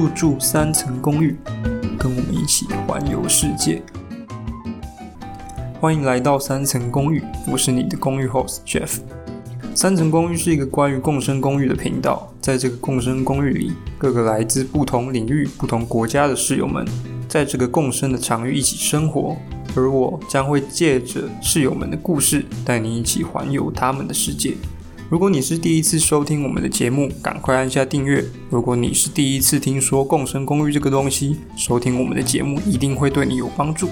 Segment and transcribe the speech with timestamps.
[0.00, 1.36] 入住三层公寓，
[1.98, 3.82] 跟我们一起环游世界。
[5.78, 9.00] 欢迎来到三层公寓，我是你的公寓 host Jeff。
[9.74, 16.82] 三层公寓是一个关于共生公寓的频道，在这个共生公寓里，各个来自不同领域、不同国家的室友们，
[17.28, 19.36] 在这个共生的场域一起生活，
[19.76, 24.54] 而我将会借着室友们的故事，带你一起环游他们的世界。
[25.10, 28.24] 如果你是第一次收听我们的节目，赶快按下订阅。
[28.48, 33.88] 如果你是第一次听说共生公寓这个东西，收听我们的节目一定会对你有帮助。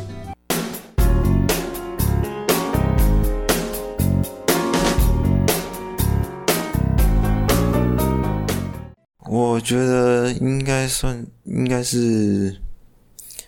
[9.28, 12.60] 我觉得应该算，应该是，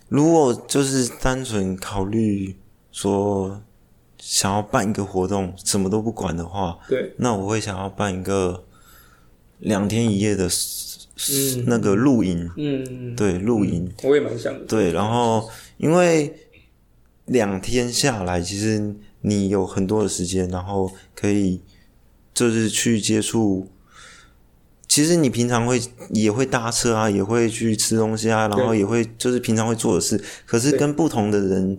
[0.08, 2.56] 如果就是单纯考虑
[2.90, 3.62] 说
[4.20, 8.64] 想要办一个活动，什么都不管的话，对，那我会想要办一个
[9.58, 14.60] 两天一夜的嗯那个露营，嗯，对，露营，我也蛮想的。
[14.66, 16.34] 对，然后因为
[17.26, 21.60] 两天下来，其实你有很多的时间，然后可以
[22.32, 23.68] 就是去接触。
[24.88, 25.80] 其实你平常会
[26.10, 30.20] 也会搭车啊，也会去吃东西啊，然后也会就是平常会做的事。
[30.44, 31.78] 可是跟不同的人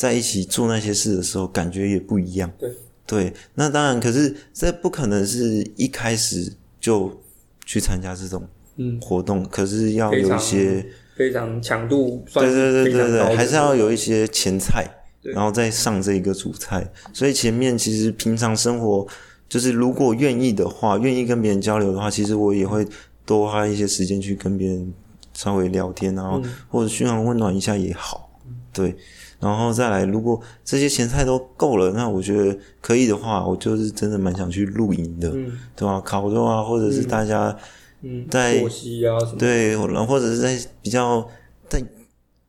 [0.00, 2.50] 在一起做那些事的时候，感觉也不一样。
[2.58, 2.72] 对
[3.06, 7.20] 对，那当然，可是这不可能是一开始就
[7.66, 10.86] 去参加这种嗯，活动，可是要有一些。
[11.14, 14.88] 非常强度算对是对对对对，还是要有一些前菜，
[15.20, 16.90] 然后再上这一个主菜。
[17.12, 19.06] 所以前面其实平常生活，
[19.46, 22.88] 就是如果愿意的话，愿意跟别人交流的话，其实我也会
[23.26, 24.94] 多花一些时间去跟别人
[25.34, 28.40] 稍微聊天，然后嗯或者嘘寒问暖一下也好。
[28.72, 28.96] 对，
[29.40, 36.00] 然后再来，如果这些前菜都够了，那我觉得可以的话，我就是真的蛮想去露营的，嗯对吧？
[36.02, 37.56] 烤肉啊，或者是大家。
[38.02, 41.22] 嗯，在作息啊什么，对，然后或者是在比较
[41.68, 41.84] 在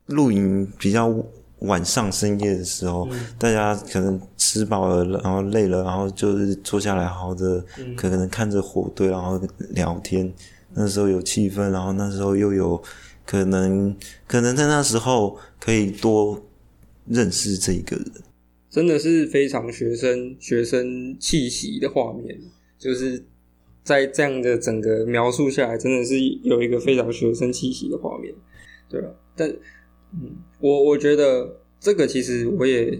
[0.06, 1.14] 露营比较
[1.58, 3.06] 晚上深夜的时候，
[3.38, 7.62] 大家可能吃饱了，然后累了，然后就是坐下来好好的，
[7.94, 9.38] 可能看着火堆，然后
[9.72, 10.32] 聊天。
[10.72, 12.82] 那时候有气氛，然后那时候又有
[13.26, 13.94] 可能，
[14.26, 16.40] 可能在那时候可以多
[17.06, 18.06] 认识这一个人。
[18.70, 22.40] 真的是非常学生学生气息的画面，
[22.78, 23.22] 就是
[23.84, 28.32] 在这样的整个描述下来，真的是有一个非常学生气息的画面，
[28.88, 29.48] 对吧，但
[30.12, 32.98] 嗯，我我觉得这个其实我也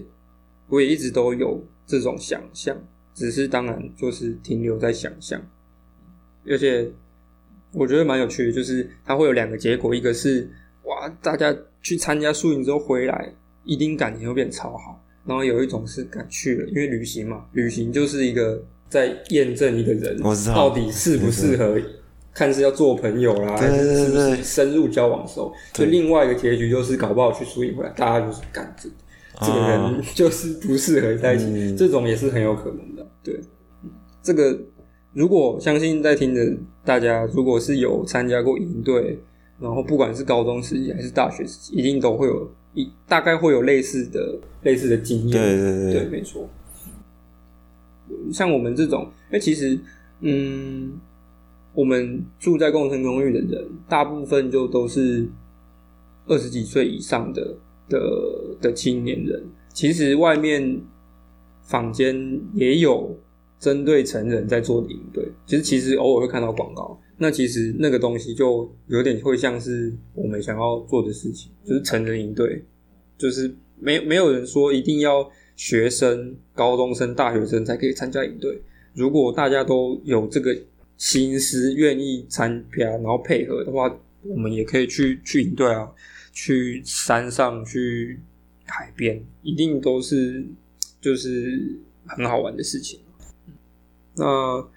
[0.67, 2.77] 我也一直都有这种想象，
[3.15, 5.41] 只是当然就是停留在想象，
[6.45, 6.91] 而且
[7.71, 10.47] 我觉得蛮有趣的，就是它会有两个结果，一个是
[10.83, 14.99] 哇，大家去参加宿营之后回来，一定感情会变超好。
[15.25, 20.21] 然后有一种是敢去了，因为旅行嘛，旅行就是一个在验证一个人
[20.53, 21.79] 到底适不适合，
[22.33, 25.53] 看是要做朋友啦，是是不是深入交往的时候。
[25.73, 28.89] 所以另外一个结局就是搞不好去出营回来，大家就是干这
[29.39, 33.07] 这个啊人就是不适合在一起，嗯这种也是很有可能的。
[33.23, 33.33] 对，
[33.83, 33.89] 嗯
[34.21, 34.59] 这个
[35.13, 36.45] 如果相信在听的
[36.83, 39.17] 大家，如果是有参加过营队，
[39.63, 45.31] 然后不管是高中时期还是大学时期，一定都会有一大概会有类似的类似的经验。
[45.31, 46.49] 对对对对，没错。
[48.33, 49.79] 像我们这种，因为其实，
[50.19, 50.99] 嗯，
[51.73, 55.25] 我们住在共生公寓的人，大部分就都是
[56.27, 57.55] 二十几岁以上的
[57.87, 57.99] 的
[58.61, 59.41] 的青年人。
[59.73, 60.81] 其实外面
[61.61, 63.17] 坊间也有
[63.57, 66.99] 针对成人在做的营队，其实其实偶尔会看到广告。
[67.17, 72.63] 那其实那个东西就有点会像是我们想要做的事情，就是成人营队，
[73.17, 78.61] 就是没没有人说一定要学生、高中生、大学生才可以参加营队。
[78.93, 80.55] 如果大家都有这个
[80.97, 85.89] 心思，愿意参加，然后配合的话，我们也可以去去营队啊，
[86.31, 88.19] 去山上、去
[88.65, 90.45] 海边，一定都是
[91.01, 92.99] 就是很好玩的事情。
[94.15, 94.67] 那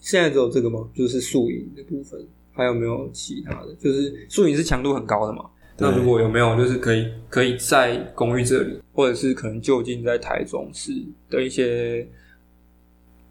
[0.00, 0.88] 现在只有这个吗？
[0.94, 2.18] 就是宿营的部分，
[2.52, 3.74] 还有没有其他的？
[3.78, 5.44] 就是宿营是强度很高的嘛？
[5.78, 10.92] 那如果有没有就是可以可以在公寓这里，或者是可能就近在台中市
[11.30, 12.06] 的一些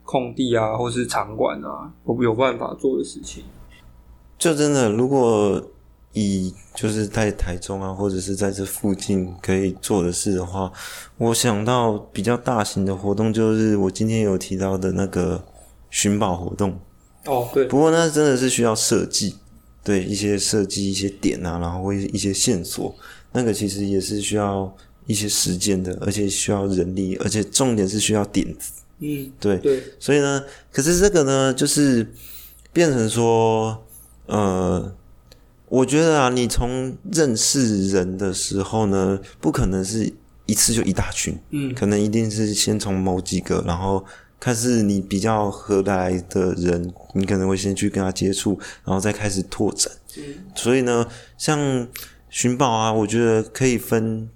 [0.03, 3.43] 空地啊，或是场馆啊，有有办法做的事情？
[4.37, 5.63] 就真的，如果
[6.13, 10.71] 以就是在台中啊，或者是在这附近可以做的事的话，
[11.17, 15.43] 我想到比较大型的活动，就是我今天有提到的那个
[15.89, 16.79] 寻宝活动。
[17.25, 19.35] 哦，对，不过那真的是需要设计，
[19.83, 22.95] 对一些设计一些点啊，然后或一些线索，
[23.33, 24.73] 那个其实也是需要
[25.05, 28.71] 一些时间的，而且需要人力，而且重点是需要点子。
[28.99, 32.05] 嗯，对，对，所以呢，可是这个呢，就是
[32.73, 33.85] 变成说，
[34.25, 34.93] 呃，
[35.67, 40.11] 我觉得啊，你从认识人的时候呢，不可能是
[40.45, 44.03] 一次就一大群，嗯可能一定是先从某几个，然后
[44.39, 49.91] 看是你比较合得来的人，你可能会先去跟他接触，然后再开始拓展。
[50.55, 51.07] 所以呢，
[51.37, 51.87] 像
[52.29, 54.29] 寻宝啊，我觉得可以分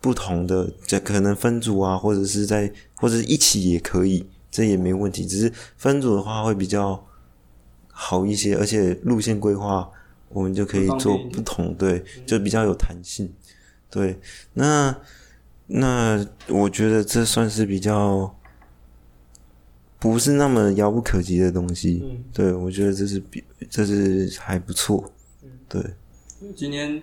[0.00, 5.26] 不同的，这可能分组啊，或者是在或者是一起也可以，这也没问题。
[5.26, 7.06] 只是分组的话会比较
[7.88, 9.90] 好一些，而且路线规划
[10.30, 13.32] 我们就可以做不同，对，就比较有弹性。
[13.90, 14.18] 对，
[14.54, 14.96] 那
[15.66, 18.36] 那我觉得这算是比较
[20.04, 22.02] 不是那么遥不可及的东西。
[22.04, 25.10] 嗯，对，我觉得这是比这是还不错。
[25.66, 25.82] 对，
[26.54, 27.00] 今天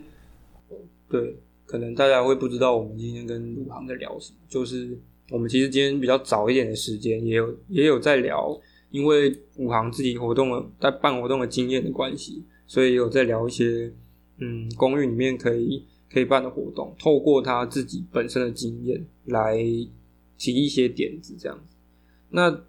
[1.10, 4.96] 对，可能大家会不知道我们今天跟鲁航在聊什么，就是
[5.32, 8.56] 我们其实今天比较早一点的时间，也有也有在聊，
[8.92, 13.92] 因为武航自己活动的在办活动的经验的关系，所以有在聊一些
[14.38, 15.84] 嗯公寓里面可以
[16.14, 19.58] 可以办的活动，透过他自己本身的经验来
[20.38, 21.76] 提一些点子这样子。
[22.30, 22.64] 那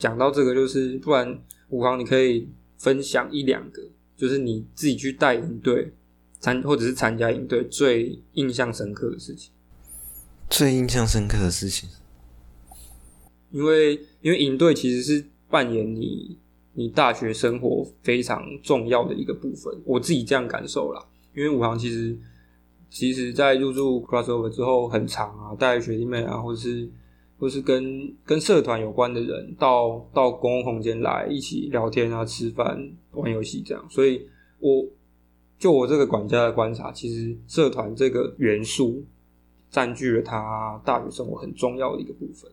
[0.00, 2.48] 讲到这个，就是不然武行你可以
[2.78, 3.82] 分享一两个，
[4.16, 5.92] 就是你自己去带营队
[6.40, 9.52] 参或者是参加营队最印象深刻的事情。
[10.48, 11.88] 最印象深刻的事情，
[13.52, 16.38] 因为因为营队其实是扮演你
[16.72, 21.06] 你大学生活非常重要的一个部分，我自己这样感受啦。
[21.36, 22.18] 因为武行其实
[22.88, 26.90] 其实在入住 crossover 之后很长啊，带学弟妹啊，或者是
[27.40, 32.78] 或是跟跟社团有关的人到到公共空间来一起聊天啊、吃饭、
[33.12, 34.28] 玩游戏这样，所以
[34.58, 34.84] 我
[35.58, 39.02] 就我这个管家的观察，其实社团这个元素
[39.70, 42.50] 占据了他大学生活很重要的一个部分。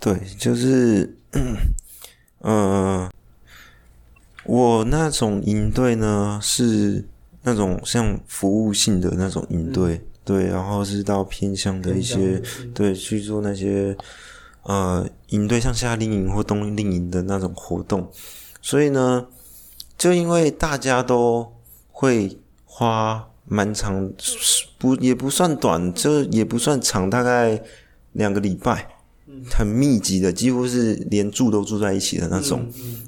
[0.00, 1.16] 对，就是，
[2.40, 3.10] 呃，
[4.44, 7.04] 我那种营队呢是
[7.42, 13.96] 那种像服务性的那种营队，对，然后是到偏向的一些，嗯对，去做那些
[14.62, 18.10] 呃营队，像夏令营或冬令营的那种活动，
[18.60, 19.26] 所以呢，
[19.98, 21.52] 就因为大家都
[21.90, 24.12] 会花蛮长，
[24.78, 27.62] 不也不算短，就也不算长，大概
[28.12, 28.88] 两个礼拜。
[29.50, 33.02] 很密集的，几乎是连住都住在一起的那种，嗯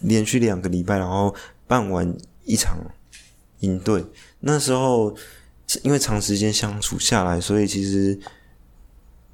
[0.00, 1.34] 连续两个礼拜，然后
[1.66, 2.14] 办完
[2.44, 2.76] 一场
[3.60, 4.04] 营队。
[4.40, 5.16] 那时候
[5.82, 8.18] 因为长时间相处下来，所以其实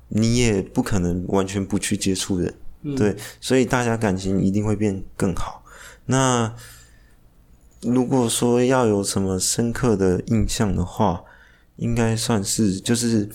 [0.08, 5.62] 你也不可能完全不去接触人，嗯对，所以大家感情一定会变更好。
[6.06, 6.54] 那
[7.82, 11.22] 如果说要有什么深刻的印象的话，
[11.76, 13.28] 应该算是就是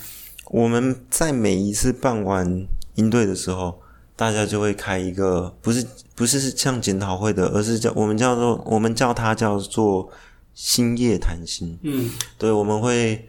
[0.48, 2.66] 我们在每一次办完
[2.96, 3.82] 应对的时候，
[4.16, 10.10] 大家就会开一个不是不是像检讨会的，而是叫我们叫做我们叫它叫做
[10.54, 11.78] 星夜谈心。
[11.84, 13.28] 嗯对，我们会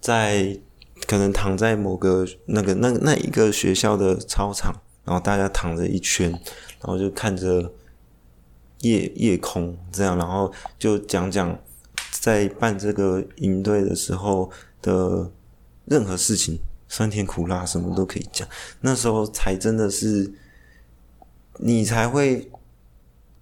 [0.00, 0.58] 在
[1.06, 4.74] 可能躺在某个那个那那一个学校的操场，
[5.04, 7.72] 然后大家躺着一圈，然后就看着
[8.80, 11.58] 夜夜空这样，然后就讲讲
[12.10, 15.30] 在办这个营队的时候的
[15.84, 16.58] 任何事情，
[16.88, 18.48] 酸甜苦辣什么都可以讲。
[18.80, 20.32] 那时候才真的是
[21.58, 22.50] 你才会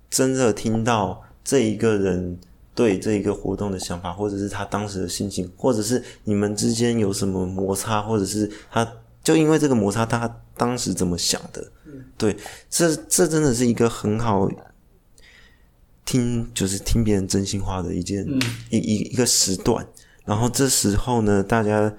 [0.09, 2.39] 真的听到这一个人
[2.81, 8.91] 对这一个活动的想法，或者是他当时的心情，或者是你们之间有什么摩擦，或者是他
[9.23, 11.71] 就因为这个摩擦，他当时怎么想的？
[12.17, 12.35] 对，
[12.71, 14.49] 这这真的是一个很好
[16.07, 19.87] 听，就是听别人真心话的一件、嗯一一一个时段。
[20.25, 21.95] 然后这时候呢，大家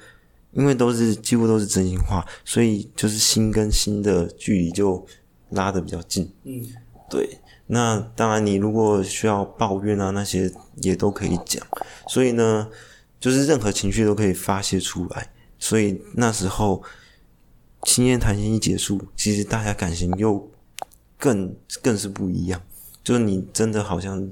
[0.54, 5.06] 因为都是几乎都是真心话，所以就是心跟心的距离就
[5.50, 6.34] 拉的比较近。
[6.44, 6.66] 嗯
[7.08, 7.40] 对，
[7.74, 10.52] 那当然，你如果需要抱怨啊，那些
[10.82, 11.66] 也都可以讲。
[12.10, 12.68] 所以呢，
[13.18, 15.32] 就是任何情绪都可以发泄出来。
[15.58, 16.84] 所以那时候，
[17.84, 20.52] 经验谈心一结束，其实大家感情又
[21.18, 22.62] 更更是不一样。
[23.06, 24.30] 就是你真的好像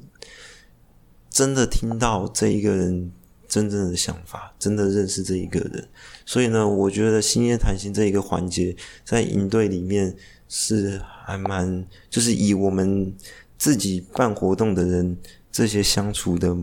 [1.30, 3.10] 真的听到这一个人
[3.48, 5.88] 真正的想法，真的认识这一个人。
[6.26, 10.14] 所以呢，我觉得心夜谈心这一个环节，在营队里面
[10.50, 13.16] 是还蛮，就是以我们
[13.58, 15.16] 自己办活动的人
[15.50, 16.58] 这些相处的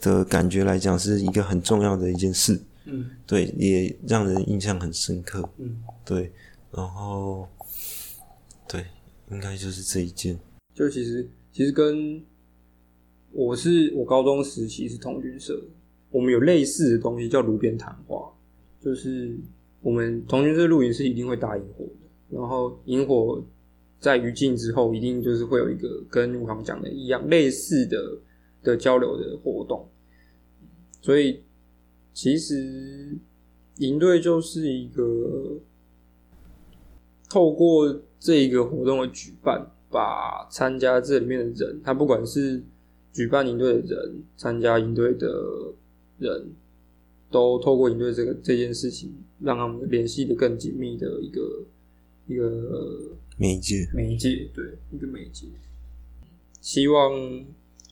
[0.00, 2.58] 的感觉来讲，是一个很重要的一件事。
[2.84, 5.48] 嗯对，也让人印象很深刻。
[5.58, 6.32] 嗯，对，
[6.72, 7.48] 然后
[8.66, 8.86] 对，
[9.30, 10.36] 应该就是这一件。
[10.74, 12.20] 就其实其实跟
[13.30, 15.62] 我是我高中时期是同军社，
[16.10, 18.32] 我们有类似的东西叫炉边谈话，
[18.80, 19.38] 就是
[19.80, 22.01] 我们同军社露营是一定会搭萤火的，
[22.32, 23.44] 然后萤火
[24.00, 28.18] 在余烬之后，一定就是会有一个跟吴航讲的一样类似的
[28.62, 29.88] 的交流的活动。
[31.00, 31.42] 所以
[32.12, 33.16] 其实
[33.78, 35.60] 营队就是一个
[37.28, 42.62] 透过这一个活动的举办，把参加这里面的人，他不管是
[43.12, 45.28] 举办营队的人，参加营队的
[46.18, 46.50] 人，
[47.30, 51.64] 都透过营队这个这件事情，让他们联系的更紧密的一个
[52.26, 55.46] 一个媒介，媒介，对，一个媒介。
[56.60, 57.12] 希望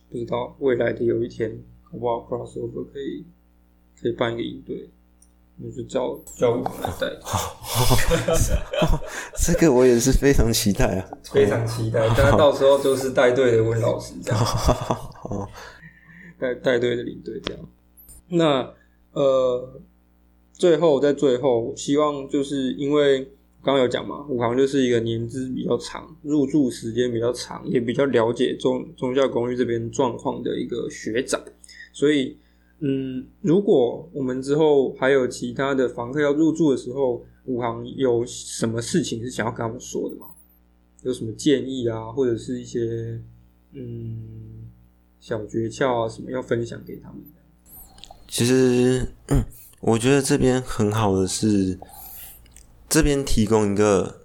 [0.09, 3.25] 不知道未来的有一天，好不好？crossover 可以
[4.01, 4.89] 可以办一个营队，
[5.57, 7.19] 那就叫叫我来带，
[9.37, 12.07] 这个我也是非常期待啊，非常期待。
[12.15, 14.39] 但到时候就是带队的温老师这样，
[16.39, 17.69] 带带队的领队这样。
[18.29, 18.73] 那
[19.11, 19.81] 呃，
[20.53, 23.33] 最后在最后，希望就是因为刚
[23.63, 31.39] 刚有讲嘛，武行就是一个年资比较长、入住时间比较长，也比较了解宗宗教公寓这边状况的一个学长，
[31.93, 32.37] 所以
[32.79, 40.27] 嗯，如果我们之后还有其他的房客要入住的时候，武行有什么事情是想要跟他们说的吗？
[41.03, 43.21] 有什么建议啊，或者是一些
[43.73, 44.69] 嗯
[45.19, 47.41] 小诀窍啊，什么要分享给他们的？
[48.27, 49.43] 其实，嗯，
[49.81, 51.77] 我觉得这边很好的是，
[52.91, 54.17] 这边提供一个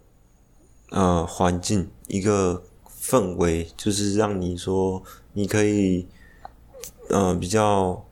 [0.90, 2.64] 呃环境，一个
[3.00, 5.04] 氛围，就是让你说
[5.34, 6.08] 你可以
[7.08, 8.04] 呃比较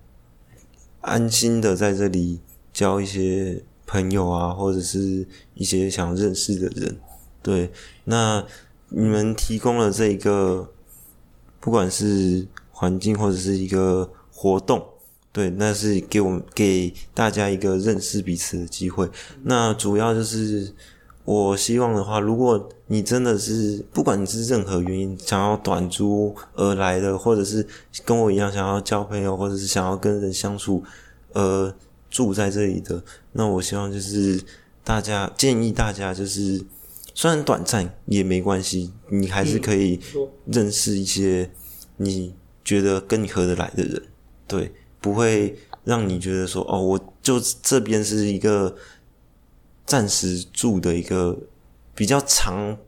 [1.01, 2.39] 安心的在这里
[2.73, 7.01] 交一些朋友啊，或者是一些想认识的人。
[7.43, 7.73] 对，
[8.05, 8.47] 那
[8.91, 10.71] 你们提供了这一个，
[11.59, 14.87] 不管是环境或者是一个活动。
[15.35, 19.11] 对，那是给我们给大家一个认识彼此的机会。
[19.43, 20.73] 那主要就是
[21.25, 27.67] 我希望的话，如果你真的是不管你是任何原因想要短租而来的，或者是
[28.05, 30.85] 跟我一样想要交朋友，或者是想要跟人相处，
[31.33, 31.75] 呃，
[32.09, 34.41] 住在这里的，那我希望就是
[34.85, 36.65] 大家建议大家就是
[37.13, 39.99] 虽然短暂也没关系，你还是可以
[40.47, 41.51] 认识一些
[41.97, 42.33] 你
[42.65, 44.01] 觉得跟你合得来的人，
[44.47, 44.73] 对。
[45.05, 48.75] 不会让你觉得说哦，我就这边是一个
[49.85, 51.39] 暂时住的一个
[51.95, 52.79] 比较长、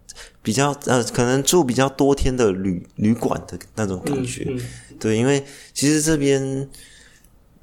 [0.40, 4.50] 比较呃，可能住比较多天的旅旅馆的那种感觉。
[4.98, 5.44] 对，因为
[5.74, 6.66] 其实这边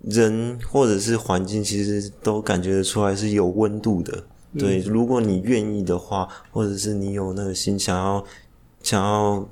[0.03, 4.23] 人或者是环境，其实都感觉得出来是有温度的。
[4.59, 8.23] 对，如果你愿意的话，或者是你有那个心想要
[8.83, 9.49] 想要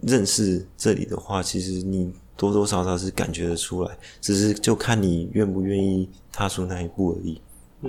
[0.00, 2.10] 认识这里的话，其实你。
[2.40, 7.38] 多多少少是感觉得出来，只是就看你愿不愿意踏出那一步而已。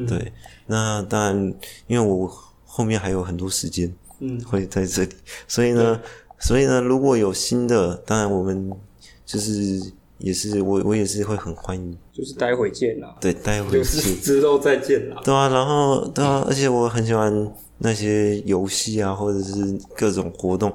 [0.05, 0.34] 对，
[0.67, 1.53] 那当然，
[1.88, 2.29] 因为我
[2.65, 3.89] 后面还有很多时间，
[4.20, 5.10] 嗯， 会在这里，
[5.48, 5.98] 所以呢，
[6.38, 8.70] 所以呢，如果有新的，当然我们
[9.25, 9.81] 就是
[10.17, 15.22] 也是我我也是会很欢迎，就是待会见啦，对，待会见，之后再见啦。
[15.24, 20.74] 对啊，然后对啊，而且我很喜欢那些游戏啊，或者是各种活动，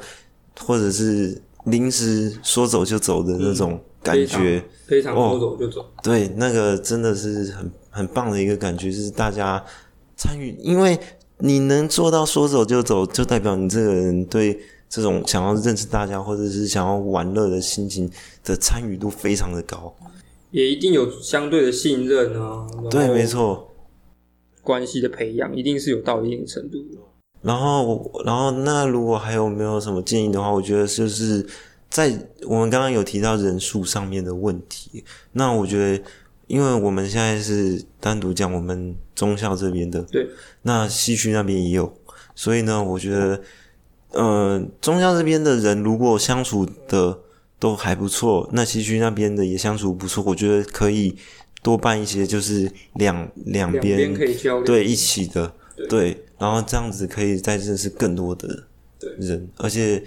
[0.61, 1.43] 或者是。
[1.67, 5.85] 临时说走就走的那种感觉，非常说走就走。
[6.03, 9.65] 对，那个真的是很很棒的一个感觉，就是大家
[10.17, 10.99] 参与，因为
[11.39, 14.59] 你能做到说走就走，就代表你这个人对
[14.89, 18.11] 这种想要认识大家或者是想要玩乐的心情
[18.45, 19.93] 的参与度非常的高，
[20.53, 22.67] 也一定有相对的信任啊。
[22.89, 23.69] 对，没错，
[24.63, 26.99] 关系的培养一定是有到一定程度的。
[27.47, 31.47] 然后，然后，那如果还有没有什么建议的话，我觉得就是
[31.89, 32.13] 在
[32.45, 35.05] 我们刚刚有提到人数上面的问题。
[35.31, 36.03] 那我觉得，
[36.49, 40.27] 因为我们现在是单独讲我们中校这边的，对，
[40.63, 41.97] 那西区那边也有，
[42.35, 43.41] 所以呢，我觉得，
[44.11, 47.17] 呃，中校这边的人如果相处的
[47.61, 51.17] 都还不错，那西区那边的也相处不错，我觉得可以
[51.63, 55.55] 多办一些，就是两两边可以交流，对，一起的，
[55.89, 56.25] 对。
[56.39, 58.67] 然后这样子可以再认识更多的
[59.19, 60.03] 人，而且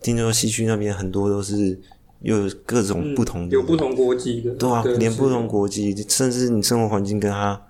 [0.00, 1.78] 听说西区那边很多都是
[2.20, 7.60] 有各种不同的，有不同国籍的，对啊，连不同国籍，甚至你生活环境跟他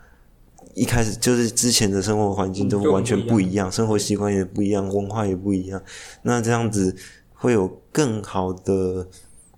[0.74, 5.82] 一开始就是之前的生活环境都完全不一样，生活习惯也不一样，文化也不一样。
[6.22, 6.94] 那这样子
[7.32, 9.08] 会有更好的、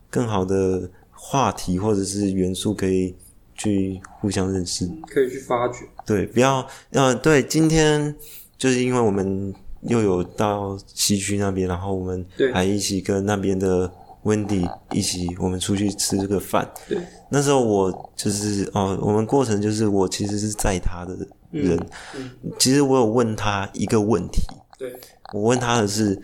[0.08, 3.14] 更好的话题或者是元素可以
[3.54, 5.80] 去互相认识，可以去发掘。
[6.06, 8.16] 对，不要呃，对，今天。
[8.58, 13.90] 就是因为我们又有到西区那边，然后我们还一起跟那边的
[14.22, 16.68] 温迪一起，我们出去吃这个饭。
[16.88, 16.98] 对，
[17.30, 21.16] 那时候我就是哦，我们过程就是我其实是在他的
[21.50, 21.78] 人。
[22.16, 24.42] 嗯，其实我有问他一个问题。
[24.78, 24.92] 对，
[25.32, 26.20] 我问他的是：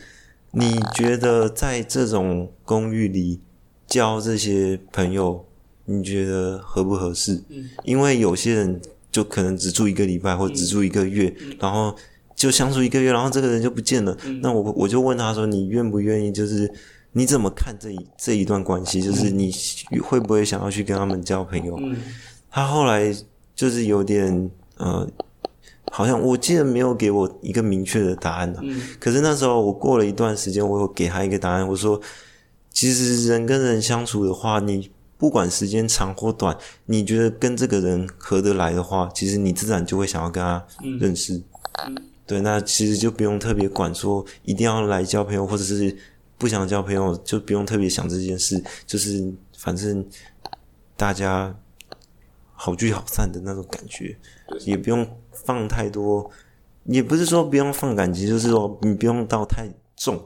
[0.50, 3.40] 你觉得在这种公寓里
[3.86, 5.44] 交这些朋友
[5.84, 7.42] 你觉得合不合适？
[7.48, 11.94] 嗯因为有些人就可能只住一个礼拜或者只住一个月，然后
[12.42, 14.18] 就相处一个月，然后这个人就不见了。
[14.24, 16.32] 嗯那我我就问他说：“你愿不愿意？
[16.32, 16.68] 就是
[17.12, 19.00] 你怎么看这一这一段关系？
[19.00, 19.54] 就是你
[20.02, 21.96] 会不会想要去跟他们交朋友？”嗯
[22.50, 23.14] 他后来
[23.54, 25.08] 就是有点呃，
[25.92, 32.00] 好像我记得没有给我一个明确的答案呢、嗯可是那时候我过了一段时间，我有给他一个答案，我说，
[32.70, 41.40] 其实人跟人相处的话，你不管时间长或短，你觉得跟这个人合得来的话，其实你自然就会想要跟他嗯认识。
[42.32, 45.94] 对，那其实就不用特别管说一定要来交朋友，或者是
[46.38, 50.02] 不想交朋友，就不用特别想这件事，就是反正
[50.96, 51.54] 大家
[52.54, 54.16] 好聚好散的那种感觉，
[54.64, 56.30] 也不用放太多，
[56.84, 60.18] 也不是说不用放感情，就是说你不用到太重。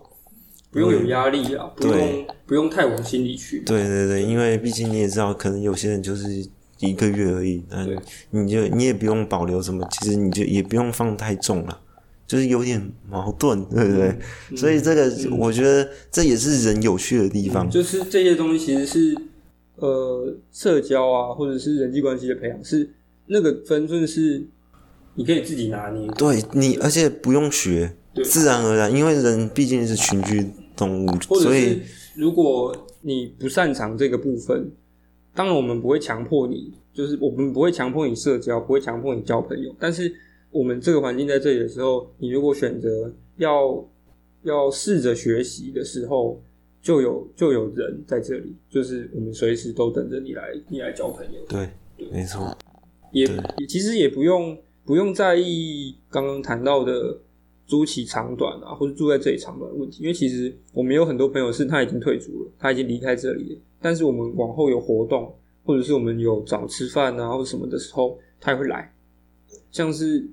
[0.71, 3.61] 不用有压力啊，不对用不用太往心里去。
[3.61, 6.47] 对对对，因为毕竟你也知道，可能有些人就是
[6.81, 7.87] 一个月而已，那
[8.31, 11.81] 你就你也不用保留什么，其实你就也不用放太重了，
[12.27, 14.19] 就是有点矛盾，对不对？
[14.57, 17.71] 所以这个、我觉得这也是人有趣的地方。
[17.71, 19.17] 就是这些东西其实是
[19.77, 22.91] 呃社交啊，或者是人际关系的培养，是
[23.27, 24.45] 那个分寸是
[25.15, 26.15] 你可以自己拿捏的。
[26.15, 30.45] 对你，而且不用学，自然而然，因为人毕竟是群居
[30.77, 31.81] 动物，所以
[32.17, 34.71] 如果你不擅长这个部分，
[35.35, 39.75] 当然我们不会强迫你，就是我们不会强迫你社交，不会强迫你交朋友。
[39.79, 40.13] 但是
[40.57, 43.87] 我们这个环境在这里的时候，你如果选择要
[44.43, 46.41] 要试着学习的时候，
[46.81, 51.41] 就有就有人在这里，就是我们随时都等着你来你来交朋友。
[51.47, 51.69] 对，
[52.11, 52.57] 没错，
[53.13, 53.27] 也
[53.59, 57.19] 也其实也不用不用在意刚刚谈到的
[57.67, 68.91] 租期长短啊，或者住在这里长短的问题，因为其实我们有很多朋友是他已经退租了，他已经离开这里了，但是我们往后有活动，或者是我们有找吃饭啊或者什么的时候，他也会来。
[69.73, 70.27] 像是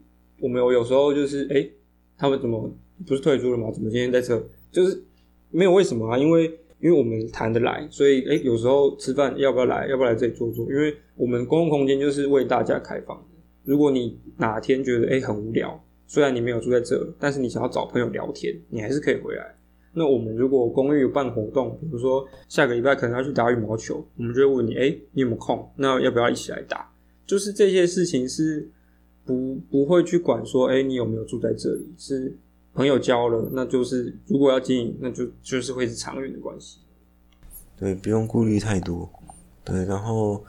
[0.44, 1.72] 我们有有时候就是哎、诶
[2.18, 2.70] 他们怎么
[3.08, 3.72] 不是退租了吗？
[3.72, 4.38] 怎么今天在这？
[4.74, 5.02] 就是
[5.50, 6.44] 没有为什么啊，因为
[6.82, 9.88] 因为我们谈得来，所以哎、诶有时候吃饭要不要来？
[9.88, 10.70] 要不要来这里坐坐？
[10.70, 13.24] 因为我们公共空间就是为大家开放的。
[13.64, 19.56] 如果你哪天觉得哎、诶很无聊，虽然你没有住在这，但是你想要找朋友聊天，你还是可以回来。
[19.94, 25.72] 那我们如果公寓有办活动，比如说下个礼拜可能要去打羽毛球，我们就会问你，哎、你有没有空？
[25.78, 26.92] 那要不要一起来打？
[27.26, 28.70] 就是这些事情是
[29.26, 31.94] 不不会去管说，哎、你有没有住在这里？
[31.98, 32.38] 是
[32.74, 36.80] 朋友交了，那就是如果要经营，那就就是会是长远的关系。
[37.78, 39.10] 对，不用顾虑太多。
[39.64, 40.44] 对，然后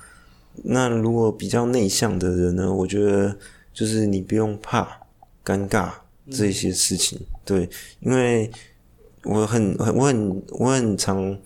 [0.62, 3.36] 那如果比较内向的人呢，我觉得
[3.72, 5.00] 就是你不用怕
[5.44, 5.92] 尴尬
[6.30, 7.20] 这些事情。
[7.44, 7.68] 对，
[8.00, 8.50] 因为
[9.24, 11.38] 我很很我很我很常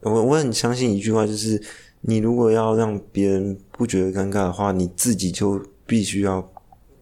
[0.00, 1.62] 我我很相信一句话，就是
[2.02, 6.40] 你如果要让别人不觉得尴尬的话，你自己就必须要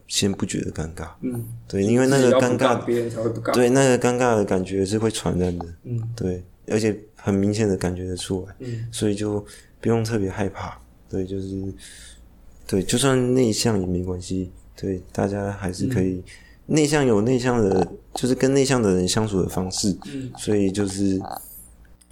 [0.09, 1.09] 先不觉得尴尬。
[1.21, 5.67] 嗯，对，因为那个尴尬，别人才会不尬。，对那个尴尬的感觉是会传染的。
[5.85, 8.55] 嗯对，而且很明显的感觉得出来。
[8.59, 9.47] 嗯所以就
[9.81, 10.77] 不用特别害怕。
[11.09, 11.73] 对，就是
[12.67, 14.51] 对，就算内向也没关系。
[14.75, 16.25] 对，大家还是可以。
[16.71, 19.97] 内向有内向的，就是跟内向的人相处的方式。
[20.13, 21.19] 嗯，所以就是，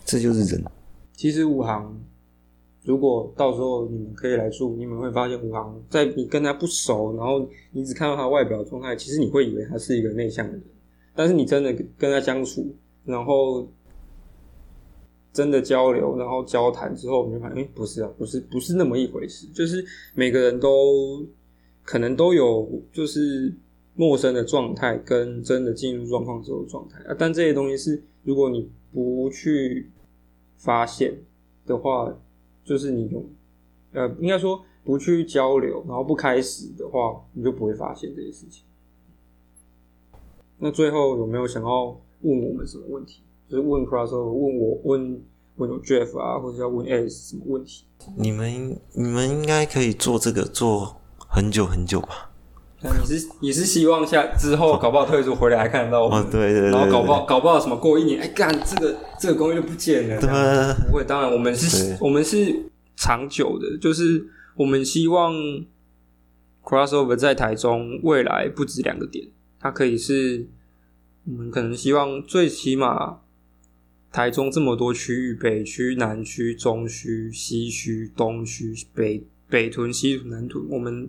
[0.02, 0.64] 这就是人。
[1.14, 1.94] 其实五行，
[2.86, 10.62] 如果到时候你们可以来住，你们会发现五行在你跟他不熟，然后你只看到他外表状态，其实你会以为他是一个内向的人，
[11.12, 12.72] 但是你真的跟他相处，
[13.04, 13.66] 然后
[15.32, 19.48] 真的交流，然后交谈之后，你就发现，哎、不是啊，不是，不是那么一回事。
[19.48, 21.26] 就是每个人都
[21.82, 23.52] 可能都有，就是
[23.94, 27.16] 陌生的状态跟真的进入状况之后状态啊。
[27.18, 29.90] 但这些东西是，如果你不去
[30.56, 31.14] 发现
[31.66, 32.16] 的话，
[32.66, 33.24] 就是你用
[33.92, 38.64] 呃，应该说不去交流，然后不开始的话，你就不会发现这些事情。
[40.58, 41.84] 那最后有没有想要
[42.22, 43.22] 问我们什么问题？
[43.48, 45.22] 就是问 crossover，问我，问
[45.56, 47.84] 问有 Jeff 啊，或者要问 AS 什么问题？
[48.16, 52.32] 你们你们应该可以做这个做很久很久吧？
[52.88, 60.30] 那你是你是希望下之后搞不好退出回来还看得到我们，哦，对对对然后搞不好搞不好什么过一年，哎干这个这个公寓就不见了，对。
[60.30, 65.34] 啊不会，当然我们是，我们是长久的，就是我们希望
[66.62, 69.26] crossover 在台中未来不止两个点，
[69.60, 70.46] 它可以是
[71.24, 73.18] 我们可能希望最起码
[74.12, 81.08] 台中这么多区域，北区、南区、中区、西区、东区、北北屯、西屯、南屯，我们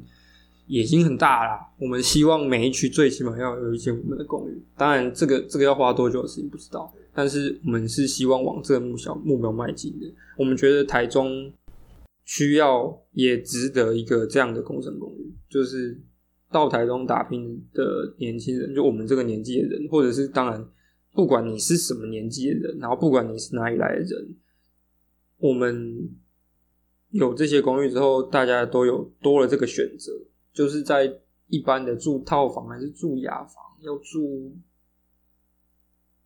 [0.68, 1.60] 已经很大啦。
[1.80, 4.62] 我们希望每一区最起码要有一间我们的公寓。
[4.76, 10.06] 当然，这个这个要花多久的时间不知道，但是我们是希望往这个目标目标迈进的。
[10.38, 11.52] 我们觉得台中
[12.26, 15.98] 需要也值得一个这样的工程公寓，就是
[16.52, 20.66] 到台中打拼的年轻人，就我们这个年纪的人，或者是当然，
[21.14, 24.36] 不管你是什么年纪的人，然后不管你是哪里来的人，
[25.38, 26.10] 我们
[27.12, 30.12] 有这些公寓之后，大家都有多了这个选择，
[30.58, 31.14] 就是在
[31.50, 34.52] 一般的住套房还是住雅房，要住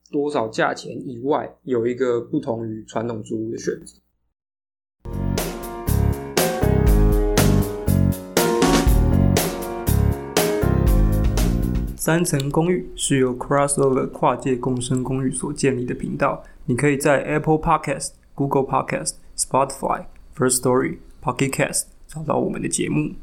[0.09, 3.97] 多少价钱以外，有一个不同于传统租屋的选择。
[11.97, 16.41] 三层公寓是由 Crossover 跨界共生公寓所建立的频道。
[16.63, 23.13] 你可以在 Apple Podcast、Google Podcast、Spotify、First Story、Pocket Cast 找到我们的节目。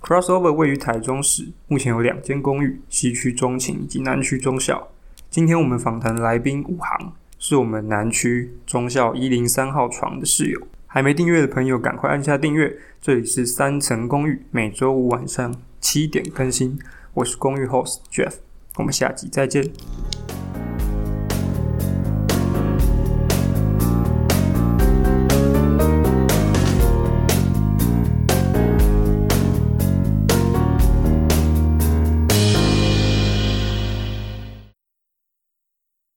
[0.00, 4.88] Crossover 位于台中市，目前有两间公寓，西区中情以及南区中校。
[5.28, 10.66] 今天我们访谈来宾武行，是我们南区中校一零三号床的室友。
[10.86, 12.76] 还没订阅的朋友，赶快按下订阅。
[13.00, 16.78] 这里是三层公寓，每周五晚上七点更新。
[17.14, 18.32] 我是公寓 host Jeff，
[18.76, 19.70] 我们下集再见。